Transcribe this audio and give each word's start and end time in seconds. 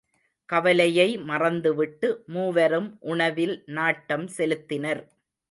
கவலையை 0.49 1.05
மறந்துவிட்டு 1.21 2.09
மூவரும் 2.27 2.89
உணவில் 3.11 3.55
நாட்டம் 3.77 4.27
செலுத்தினர். 4.37 5.03